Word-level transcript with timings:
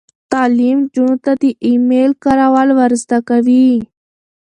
تعلیم 0.31 0.77
نجونو 0.85 1.15
ته 1.23 1.31
د 1.41 1.43
ای 1.65 1.73
میل 1.89 2.11
کارول 2.23 2.69
ور 2.77 2.91
زده 3.03 3.19
کوي. 3.29 3.69